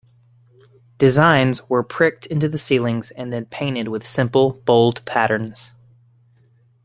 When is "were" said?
1.69-1.83